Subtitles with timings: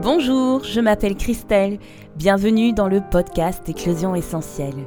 [0.00, 1.80] Bonjour, je m'appelle Christelle.
[2.14, 4.86] Bienvenue dans le podcast Éclosion Essentielle.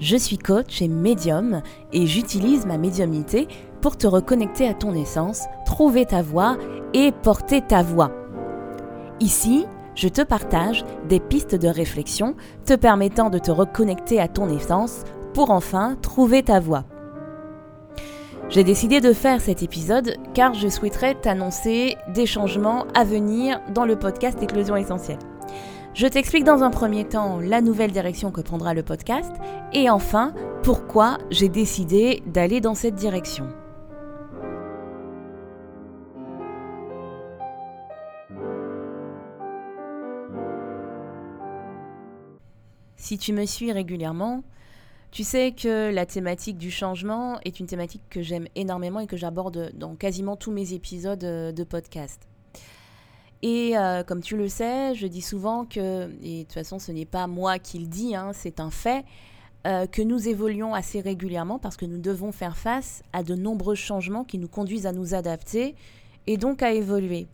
[0.00, 3.46] Je suis coach et médium et j'utilise ma médiumnité
[3.80, 6.56] pour te reconnecter à ton essence, trouver ta voix
[6.92, 8.10] et porter ta voix.
[9.20, 12.34] Ici, je te partage des pistes de réflexion
[12.66, 15.04] te permettant de te reconnecter à ton essence
[15.34, 16.84] pour enfin trouver ta voix.
[18.50, 23.84] J'ai décidé de faire cet épisode car je souhaiterais t'annoncer des changements à venir dans
[23.84, 25.18] le podcast Éclosion Essentielle.
[25.92, 29.30] Je t'explique dans un premier temps la nouvelle direction que prendra le podcast
[29.74, 33.48] et enfin pourquoi j'ai décidé d'aller dans cette direction.
[42.96, 44.42] Si tu me suis régulièrement,
[45.10, 49.16] tu sais que la thématique du changement est une thématique que j'aime énormément et que
[49.16, 52.28] j'aborde dans quasiment tous mes épisodes euh, de podcast.
[53.40, 56.92] Et euh, comme tu le sais, je dis souvent que, et de toute façon ce
[56.92, 59.04] n'est pas moi qui le dis, hein, c'est un fait,
[59.66, 63.74] euh, que nous évoluons assez régulièrement parce que nous devons faire face à de nombreux
[63.74, 65.74] changements qui nous conduisent à nous adapter
[66.26, 67.28] et donc à évoluer.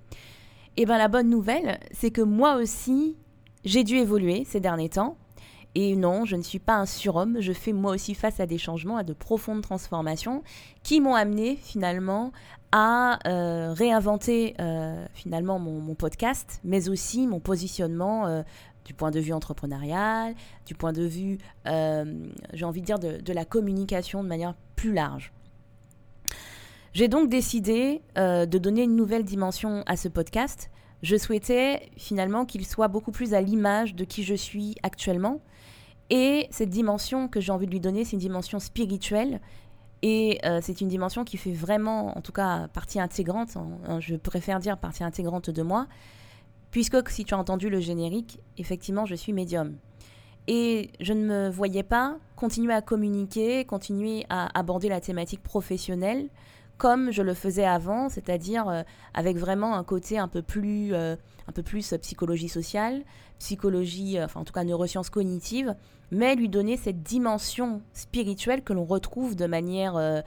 [0.77, 3.17] Et bien la bonne nouvelle, c'est que moi aussi,
[3.65, 5.17] j'ai dû évoluer ces derniers temps
[5.75, 8.59] et non, je ne suis pas un surhomme, je fais moi aussi face à des
[8.59, 10.43] changements, à de profondes transformations
[10.83, 12.33] qui m'ont amené finalement
[12.71, 18.43] à euh, réinventer euh, finalement mon, podcast, mais aussi mon positionnement euh,
[18.85, 20.35] du point de vue entrepreneurial,
[20.67, 24.93] du point de vue, j'ai envie de dire, de, de, la communication de manière plus
[24.93, 25.33] large.
[26.93, 30.71] J'ai donc décidé de donner une nouvelle dimension à ce podcast.
[31.05, 35.43] Je souhaitais finalement qu'il soit beaucoup plus à l'image de qui je suis actuellement,
[36.09, 39.43] et cette dimension que j'ai envie de lui donner, c'est une dimension spirituelle.
[40.01, 43.59] Et euh, c'est une dimension qui fait vraiment, en tout cas, partie intégrante,
[44.01, 45.89] je préfère dire partie intégrante de moi,
[46.71, 49.77] puisque si tu as entendu le générique, effectivement, je suis médium.
[50.47, 56.31] Et je ne me voyais pas continuer à communiquer, continuer à aborder la thématique professionnelle
[56.79, 58.83] comme je le faisais avant, c'est-à-dire euh,
[59.15, 61.17] avec vraiment un côté un peu plus, euh,
[61.49, 63.03] un peu plus euh, psychologie sociale,
[63.39, 65.75] psychologie, enfin en tout cas neurosciences cognitives,
[66.11, 70.23] mais lui donner cette dimension spirituelle que l'on retrouve de manière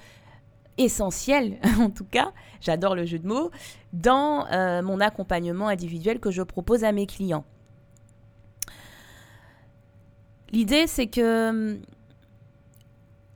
[0.78, 3.50] essentielle, en tout cas, j'adore le jeu de mots,
[3.94, 4.46] dans
[4.84, 7.46] mon accompagnement individuel que je propose à mes clients.
[10.52, 11.80] L'idée, c'est que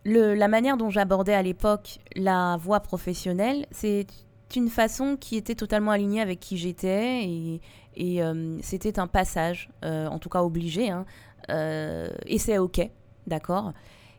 [0.05, 4.07] la manière dont j'abordais à l'époque la voie professionnelle, c'est
[4.55, 7.59] une façon qui était totalement alignée avec qui j'étais
[7.95, 11.05] et, euh, c'était un passage, euh, en tout cas obligé, hein,
[11.49, 12.89] euh, et c'est ok,
[13.27, 13.73] d'accord?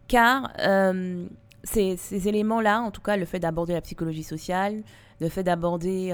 [0.08, 0.52] Car
[1.64, 4.82] ces, ces éléments-là, en tout cas le fait d'aborder la psychologie sociale,
[5.20, 6.10] le fait d'aborder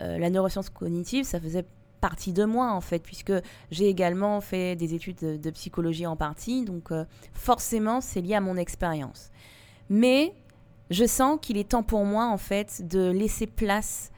[0.00, 1.64] la neuroscience cognitive, ça faisait
[2.00, 3.32] partie de moi en fait, puisque
[3.70, 8.40] j'ai également fait des études de, psychologie en partie, donc euh, forcément c'est lié à
[8.40, 9.30] mon expérience.
[9.88, 10.34] Mais
[10.90, 14.10] je sens qu'il est temps pour moi en fait de laisser place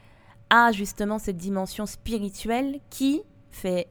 [0.50, 3.88] à justement cette dimension spirituelle qui fait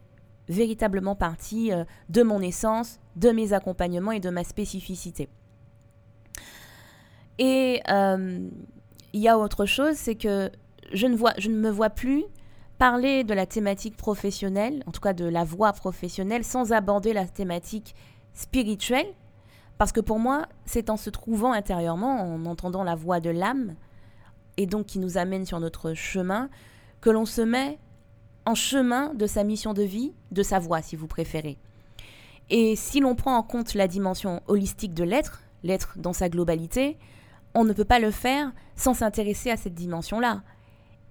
[0.47, 5.29] véritablement partie euh, de mon essence, de mes accompagnements et de ma spécificité.
[7.39, 8.49] Et euh,
[9.13, 10.51] il y a autre chose, c'est que
[10.93, 12.25] je ne, vois, je ne me vois plus
[12.81, 17.27] parler de la thématique professionnelle, en tout cas de la voie professionnelle, sans aborder la
[17.27, 17.93] thématique
[18.33, 19.05] spirituelle,
[19.77, 23.75] parce que pour moi, c'est en se trouvant intérieurement, en entendant la voix de l'âme,
[24.57, 26.49] et donc qui nous amène sur notre chemin,
[27.01, 27.77] que l'on se met
[28.47, 31.59] en chemin de sa mission de vie, de sa voix, si vous préférez.
[32.49, 36.97] Et si l'on prend en compte la dimension holistique de l'être, l'être dans sa globalité,
[37.53, 40.41] on ne peut pas le faire sans s'intéresser à cette dimension-là.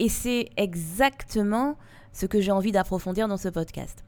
[0.00, 1.76] Et c'est exactement
[2.12, 4.02] ce que j'ai envie d'approfondir dans ce podcast.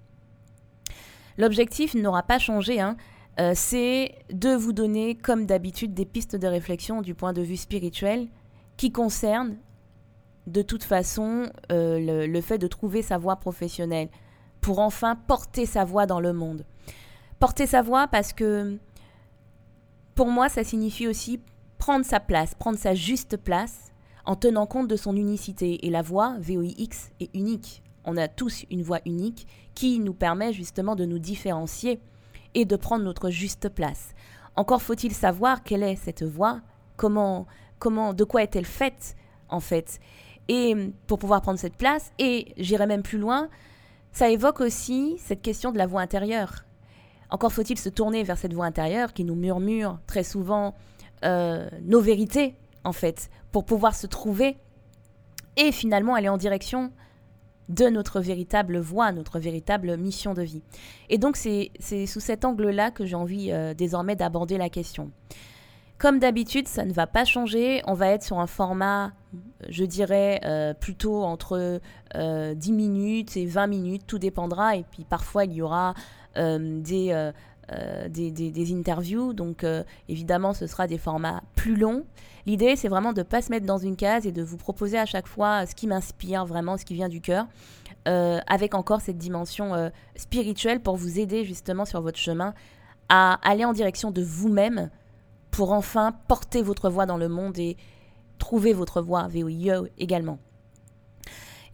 [1.37, 2.97] L'objectif n'aura pas changé, hein.
[3.39, 7.59] euh, c'est de vous donner, comme d'habitude, des pistes de réflexion du point de vue
[7.59, 8.29] spirituel
[8.79, 9.59] qui concernent
[10.47, 14.09] de toute façon euh, le, le, fait de trouver sa voie professionnelle
[14.63, 16.65] pour enfin porter sa voix dans le monde.
[17.38, 18.79] Porter sa voix parce que
[20.15, 21.38] pour moi, ça signifie aussi
[21.77, 23.92] prendre sa place, prendre sa juste place
[24.25, 25.87] en tenant compte de son unicité.
[25.87, 27.83] Et la voix VOIX est unique.
[28.05, 32.01] On a tous une voix unique qui nous permet justement de nous différencier
[32.55, 34.15] et de prendre notre juste place.
[34.57, 36.61] Encore faut-il savoir quelle est cette voix,
[36.97, 37.47] comment,
[37.79, 39.17] comment, de quoi est-elle faite
[39.49, 40.01] en fait,
[40.49, 40.75] et
[41.07, 42.13] pour pouvoir prendre cette place.
[42.19, 43.49] Et j'irai même plus loin,
[44.13, 46.65] ça évoque aussi cette question de la voix intérieure.
[47.31, 50.75] Encore faut-il se tourner vers cette voix intérieure qui nous murmure très souvent
[51.25, 54.56] euh, nos vérités, en fait, pour pouvoir se trouver
[55.56, 56.93] et finalement aller en direction
[57.69, 60.62] de notre véritable voie, notre véritable mission de vie.
[61.08, 61.70] Et donc c'est
[62.06, 65.11] sous cet angle-là que j'ai envie euh, désormais d'aborder la question.
[65.99, 67.81] Comme d'habitude, ça ne va pas changer.
[67.87, 69.12] On va être sur un format,
[69.69, 71.81] je dirais, euh, plutôt entre
[72.17, 74.02] 10 minutes et 20 minutes.
[74.08, 74.76] Tout dépendra.
[74.76, 75.94] Et puis parfois, il y aura
[76.35, 77.32] des,
[78.09, 79.32] des, interviews.
[79.32, 79.64] Donc
[80.09, 82.05] évidemment, ce sera des formats plus longs.
[82.47, 84.99] L'idée, c'est vraiment de ne pas se mettre dans une case et de vous proposer
[84.99, 87.47] à chaque fois ce qui m'inspire vraiment, ce qui vient du cœur.
[88.09, 92.53] Euh, avec encore cette dimension euh, spirituelle pour vous aider justement sur votre chemin
[93.09, 94.91] à aller en direction de vous-même
[95.53, 97.76] pour enfin porter votre voix dans le monde et
[98.38, 100.38] trouver votre voix, VOIE également.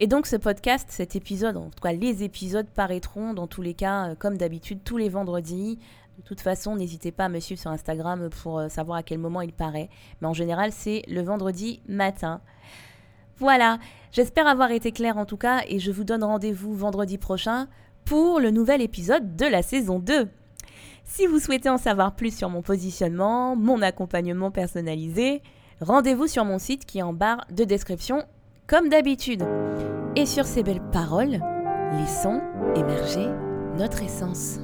[0.01, 3.73] Et donc ce podcast, cet épisode, en tout cas les épisodes paraîtront dans tous les
[3.73, 5.77] cas, euh, comme d'habitude, tous les vendredis.
[6.17, 9.17] De toute façon, n'hésitez pas à me suivre sur Instagram pour euh, savoir à quel
[9.17, 9.89] moment il paraît.
[10.21, 12.39] Mais en général, c'est le vendredi matin.
[13.39, 13.77] Voilà,
[14.13, 17.67] j'espère avoir été claire en tout cas et je vous donne rendez-vous vendredi prochain
[18.05, 20.29] pour le nouvel épisode de la saison 2.
[21.03, 25.41] Si vous souhaitez en savoir plus sur mon positionnement, mon accompagnement personnalisé,
[25.81, 28.23] rendez-vous sur mon site qui est en barre de description
[28.69, 29.43] comme d'habitude.
[30.15, 31.39] Et sur ces belles paroles,
[31.99, 32.39] laissons
[32.75, 33.27] émerger
[33.77, 34.59] notre essence.